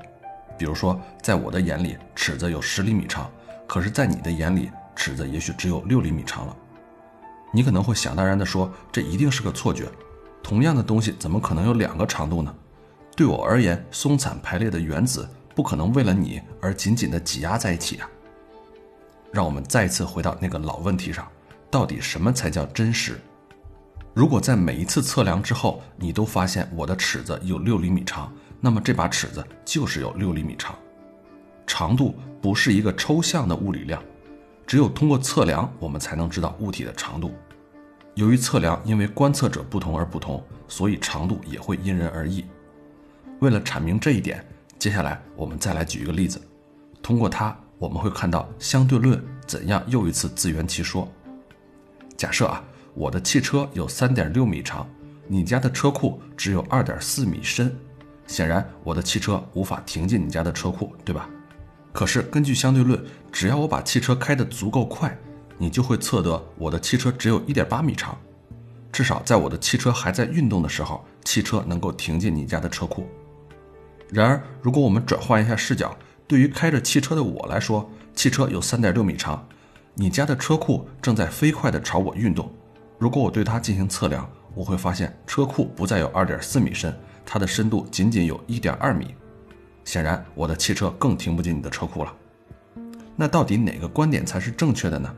[0.57, 3.29] 比如说，在我的眼里，尺子有十厘米长，
[3.67, 6.57] 可是，在你的眼里，尺子也许只有六厘米长了。
[7.53, 9.89] 你可能会想当然地说，这一定是个错觉。
[10.41, 12.55] 同样的东西怎么可能有两个长度呢？
[13.17, 18.09] 对我而言，松散排列的原子不可能为了你而紧紧地挤压在一起啊。
[19.33, 21.27] 让我们再次回到那个老问题上。
[21.71, 23.19] 到底什么才叫真实？
[24.15, 30.75] 如果在每一次测量之后，你都发现我的尺子有六厘米长，那么这把尺子就是有六厘米长。
[31.67, 34.03] 长度不是一个抽象的物理量，
[34.67, 37.33] 只有通过测量，我们才能知道物体的长度。
[38.15, 42.45] 由于测量因为观测者不同而不同，所以长度也会因人而异。
[43.41, 44.45] 为了阐明这一点，
[44.79, 46.41] 接下来我们再来举一个例子。
[47.01, 51.07] 通过它，我们会看到相对论怎样又一次自圆其说。
[52.19, 52.63] 假设啊，
[52.95, 54.85] 我的汽车有三点六米长，
[55.29, 57.73] 你家的车库只有二点四米深，
[58.27, 61.31] 显然我的汽车无法停进你家的车库，对吧？
[61.93, 63.01] 可是根据相对论，
[63.31, 65.17] 只要我把汽车开得足够快。
[65.61, 68.17] 你就会测得我的汽车只有一点八米长，
[68.93, 73.09] 至少在我的汽车还在运动的时候，汽车能够停进你家的车库。
[74.09, 79.49] 然而，如果我们转换一下视角，对于开着汽车的我来说，汽车有三点六米长，
[80.01, 82.49] 你家的车库正在飞快地朝我运动。
[82.99, 89.13] 如果我对它进行测量，我会发现车库不再有二点四米深，它的深度仅仅有一点二米。
[89.85, 92.15] 显然，我的汽车更停不进你的车库了。
[93.17, 95.13] 那到底哪个观点才是正确的呢？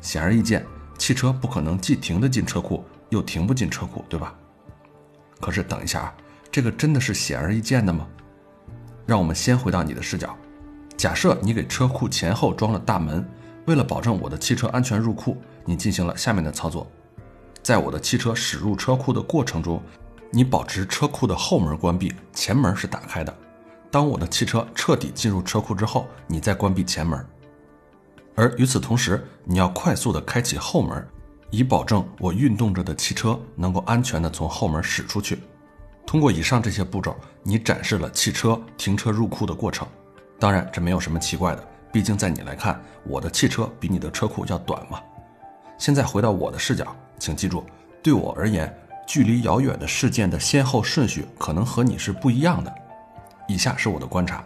[0.00, 0.64] 显而易见，
[0.96, 4.34] 汽车不可能既停得进车库，又停不进车库，对吧？
[5.42, 6.14] 可是等一下啊，
[6.50, 8.06] 这个真的是显而易见的吗？
[9.04, 10.34] 让我们先回到你的视角，
[10.96, 13.22] 假设你给车库前后装了大门，
[13.66, 16.86] 为了保证我的汽车安全入库，你进行了下面的操作：
[17.62, 19.82] 在我的汽车驶入车库的过程中，
[20.30, 23.36] 你保持车库的后门关闭，前门是打开的。
[23.90, 27.24] 当我的汽车彻底进入车库之后，你再关闭前门。
[28.34, 31.04] 而与此同时，你要快速地开启后门，
[31.50, 35.38] 以保证我运动着的汽车能够安全地从后门驶出去。
[36.04, 39.88] 通过以上这些步骤，你展示了汽车停车入库的过程。
[40.38, 45.00] 当然，这没有什么奇怪的，毕竟在你来看，我的汽车比你的车库要短嘛。
[45.78, 47.64] 现在回到我的视角，请记住，
[48.02, 48.70] 对我而言，
[49.06, 52.70] 距离遥远的事件的先后顺序可能和你是不一样的。
[53.48, 54.44] 以下是我的观察：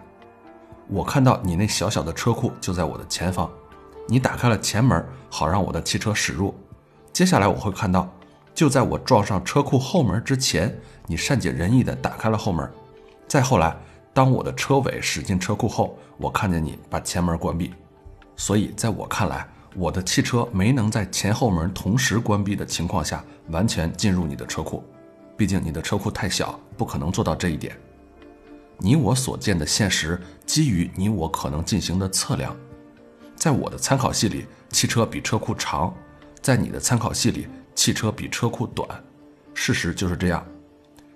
[0.87, 3.51] 我看到你那小小的车库就在我的前方。
[4.07, 6.55] 你打开了前门，好让我的汽车驶入。
[7.13, 8.09] 接下来我会看到，
[8.55, 10.73] 就在我撞上车库后门之前，
[11.09, 12.71] 你善解人意地打开了后门。
[13.27, 13.77] 再后来，
[14.13, 17.73] 当我的车尾驶进车库后，我看见你把前门关闭。
[18.37, 19.47] 所以，在我看来，
[19.77, 24.83] 我的汽车没能在前后门同时关闭的情况下完全进入你的车库。
[25.37, 27.77] 毕竟你的车库太小，不可能做到这一点。
[28.79, 32.57] 你我所见的现实，基于你我可能进行的测量。
[33.37, 35.93] 在我的参考系里，汽车比车库长；
[36.43, 38.89] 在你的参考系里，汽车比车库短。
[39.55, 40.45] 事实就是这样。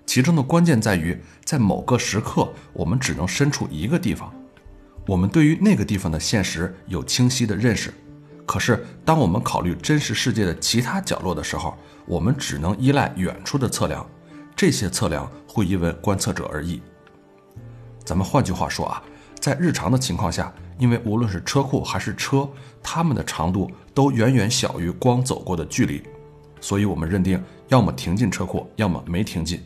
[0.05, 4.33] 其中的关键在于，在某个时刻，我们只能身处一个地方，
[5.07, 7.93] 我们对于那个地方的现实有清晰的认识。
[8.45, 14.05] 可是，当我们考虑真实世界的其他角落的时候，我们只能依赖远处的测量。
[14.55, 16.81] 这些测量会因为观测者而异。
[18.03, 19.03] 咱们换句话说啊，
[19.39, 20.53] 在日常的情况下。
[20.77, 22.45] 因为无论是车库还是车，
[22.83, 26.03] 它们的长度都远远小于光走过的距离，
[26.59, 29.63] 所以我们认定要么停进车库，要么没停进。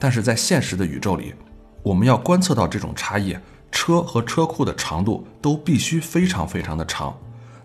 [0.00, 1.34] 但是在现实的宇宙里，
[1.82, 3.36] 我们要观测到这种差异，
[3.70, 7.16] 车和车库的长度都必须非常非常的长。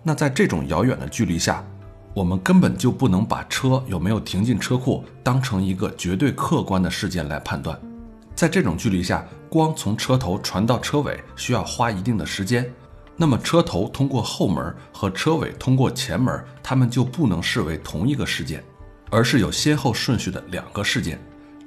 [0.04, 1.66] 那在这种遥远的距离下，
[2.14, 7.80] 我们根本就不能把车有没有停进车库当成一个绝对客观的事件来判断。
[8.36, 12.70] 在这种距离下，光从车头传到车尾需要花一定的时间，
[13.16, 18.62] 那么车头通过后门和车尾通过前门，它们就不能视为同一个事件，
[19.10, 21.18] 而是有先后顺序的两个事件。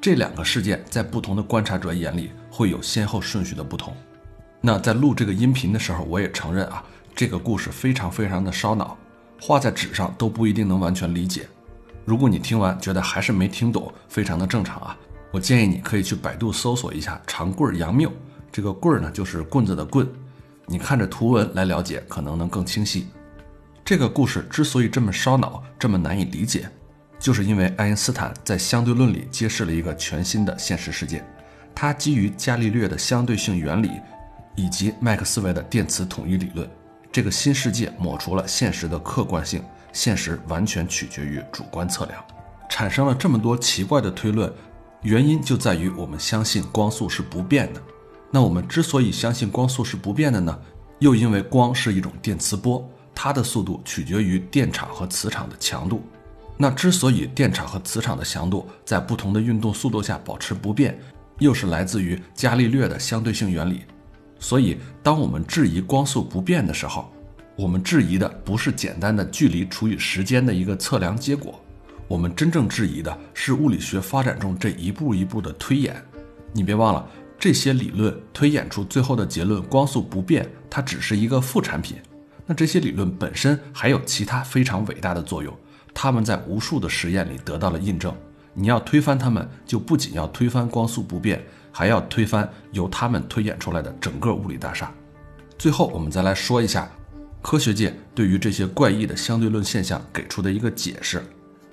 [0.00, 3.96] 这两个事件在不同的观察者眼里会有先后顺序的不同。
[4.60, 6.84] 那在录这个音频的时候，我也承认啊，
[7.14, 8.96] 这个故事非常非常的烧脑，
[9.40, 11.48] 画在纸上都不一定能完全理解。
[12.04, 14.96] 如果你听完觉得还是没听懂，非常的正常啊。
[15.30, 18.10] 我建议你可以去百度搜索一下“长棍杨谬”，
[18.50, 20.08] 这个“棍儿”呢就是棍子的“棍”，
[20.66, 23.08] 你看着图文来了解，可能能更清晰。
[23.84, 26.68] 这个故事之所以这么烧脑，这么难以理解，
[27.18, 31.24] 就是因为爱因斯坦在相对论里揭示了一个全新的现实世界。
[31.74, 33.90] 他基于伽利略的相对性原理，
[34.56, 36.68] 以及麦克斯韦的电磁统一理论，
[37.12, 39.62] 这个新世界抹除了现实的客观性，
[39.92, 42.24] 现实完全取决于主观测量，
[42.68, 44.52] 产生了这么多奇怪的推论。
[45.02, 47.80] 原因就在于我们相信光速是不变的。
[48.32, 50.58] 那我们之所以相信光速是不变的呢？
[50.98, 56.02] 又因为光是一种电磁波，它的速度取决于电场和磁场的强度。
[56.60, 60.98] 那之所以电场和磁场的强度在不同的运动速度下保持不变，
[61.38, 63.82] 又是来自于伽利略的相对性原理。
[64.40, 67.10] 所以，当我们质疑光速不变的时候，
[67.56, 71.60] 我们质疑的不是简单的距离除以时间的一个测量结果。
[72.08, 75.94] 我们真正质疑的是物理学发展中这一步一步的推演。
[76.52, 81.98] 你别忘了，这些理论推演出最后的结论——光速不变，它只是一个副产品。
[82.46, 85.54] 那这些理论本身还有其他非常伟大的作用，
[86.00, 88.14] 他们在无数的实验里得到了印证。
[88.54, 94.94] 你要推翻他们，就不仅要推翻光速不变，还要推翻由他们推演出来的整个物理大厦。
[95.58, 96.88] 最后，我们再来说一下
[97.42, 101.20] 科学界对于这些怪异的相对论现象给出的一个解释。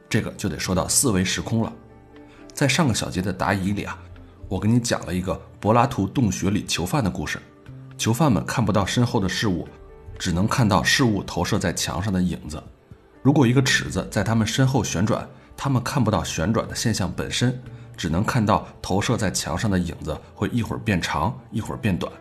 [0.09, 1.71] 这个就得说到四维时空了。
[2.51, 3.95] 在上个小节的答疑里啊，
[4.49, 7.39] 我给你讲了一个柏拉图洞穴里囚犯的故事。
[7.95, 9.67] 囚犯们看不到身后的事物。
[10.17, 12.63] 只能看到事物投射在墙上的影子。
[13.25, 17.59] 如果一个尺子在他们身后旋转，他们看不到旋转的现象本身，
[17.97, 22.13] 只能看到投射在墙上的影子会一会儿变长，一会儿变短。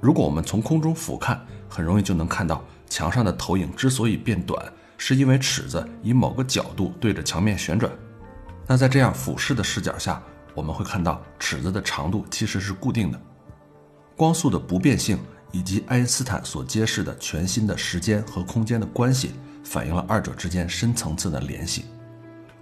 [0.00, 1.38] 如果我们从空中俯瞰，
[1.68, 7.92] 很容易就能看到墙上的投影之所以变短，是因为尺子以某个角度对着墙面旋转。
[8.66, 10.22] 那在这样俯视的视角下，
[10.54, 13.20] 我们会看到尺子的长度其实是固定的。
[14.16, 15.18] 光速的不变性。
[15.50, 19.30] 以及爱因斯坦所揭示的全新的时间和空间的关系，
[19.68, 21.84] 反映了二者之间深层次的联系。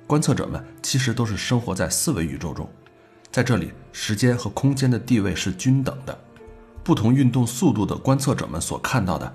[0.08, 2.68] 观测者们其实都是生活在四维宇宙中，
[3.30, 6.18] 在这里，时间和空间的地位是均等的。
[6.82, 9.32] 不同运动速度的观测者们所看到的，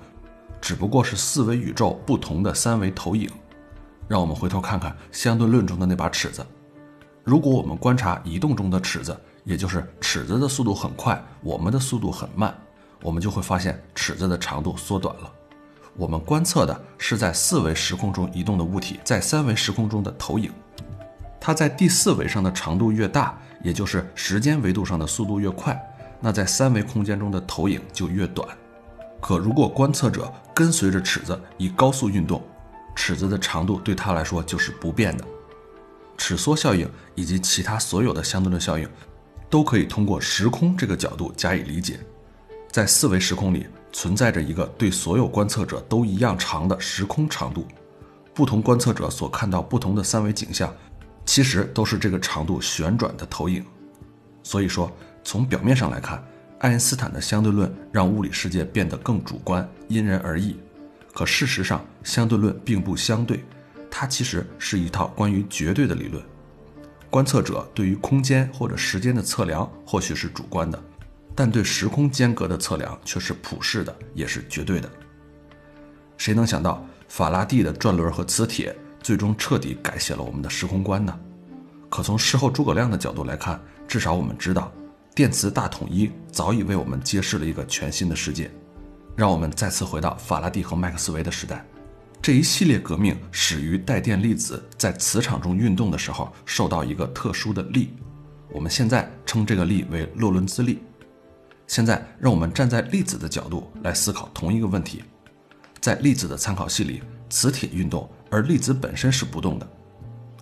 [0.60, 3.30] 只不过是四维宇宙不同的三维投影。
[4.06, 6.46] 让我们回头看看相对论中的那把尺子。
[7.24, 12.54] 如果我们观察移动中的尺子，也就是尺子的速度很快，我们的速度很慢。
[13.02, 15.32] 我们就会发现尺子的长度缩短了。
[15.96, 20.52] 我们观测的是在四维时空中移动的物体在三维时空中的投影。
[21.40, 25.80] 它在第四维上的长度越大，也就是时间维度上的速度越快，
[26.20, 28.48] 那在三维空间中的投影就越短。
[29.20, 32.42] 可如果观测者跟随着尺子以高速运动，
[32.96, 35.26] 尺子的长度对他来说就是不变的。
[36.18, 38.88] 尺缩效应以及其他所有的相对论效应，
[39.50, 42.00] 都可以通过时空这个角度加以理解。
[42.72, 47.68] 在四维时空里存在着一个对所有观测者都一样长的时空长度，
[48.34, 50.74] 不同观测者所看到不同的三维景象，
[51.26, 53.66] 其实都是这个长度旋转的投影。
[54.44, 54.92] 所以说，
[55.24, 56.24] 从表面上来看，
[56.60, 60.58] 爱因斯坦的相对论让物理世界变得更主观、因人而异。
[61.14, 63.44] 可事实上，相对论并不相对，
[63.90, 66.24] 它其实是一套关于绝对的理论。
[67.10, 70.82] 观测者对于空间或者时间的测量或许是主观的。
[71.36, 74.90] 但对时空间隔的测量却是普世的，也是绝对的。
[76.18, 81.18] 谁能想到法拉第的转轮和磁铁最终彻底改写了我们的时空观呢？
[81.90, 84.72] 可从事后诸葛亮的角度来看，至少我们知道，
[85.16, 88.50] 电磁大统一早已为我们揭示了一个全新的世界。
[89.16, 91.66] 让我们再次回到法拉第和麦克斯韦的时代，
[92.22, 97.94] 这一系列革命始于带电粒子在磁场中运动的时候受到一个特殊的力，
[98.50, 100.82] 我们现在称这个力为洛伦兹力。
[101.72, 105.06] 现在，让我们站在粒子的角度来思考同一个问题：
[105.80, 109.66] 在粒子的参考系里，磁铁运动，而粒子本身是不动的。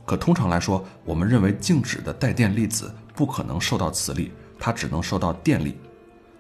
[0.07, 5.77] 可通常来说，我们认为静止的带电粒子不可能受到磁力，它只能受到电力。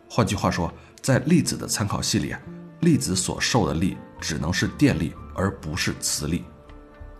[0.09, 0.73] 换句话说，
[1.03, 2.35] 在粒子的参考系里，
[2.79, 6.43] 粒子所受的力只能是电力，而不是磁力。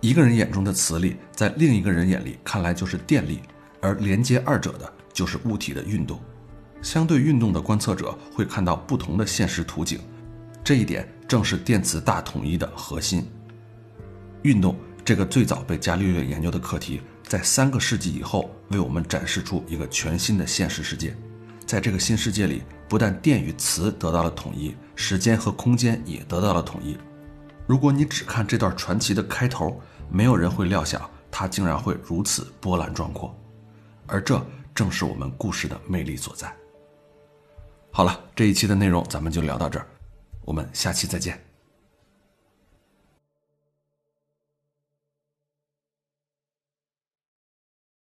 [0.01, 3.41] 一个人眼中的磁力，在另一个人眼里看来就是电力，
[3.79, 6.19] 而连接二者的就是物体的运动。
[6.81, 9.99] 相对运动的观测者会看到不同的现实图景，
[10.63, 13.27] 这一点正是电磁大统一的核心。
[14.43, 21.15] 运动这个最早被伽利略研究的课题，在三个世纪以后为我们展示出一个全新的现实世界。
[21.65, 26.97] 在这个新世界里，不但电与磁得到了统一，时间和空间也得到了统一。
[27.67, 33.37] 如果你只看这段传奇的开头，没有人会料想它竟然会如此波澜壮阔，
[34.07, 36.51] 而这正是我们故事的魅力所在。
[37.99, 39.85] 好了，这一期的内容咱们就聊到这儿，
[40.45, 41.48] 我们下期再见。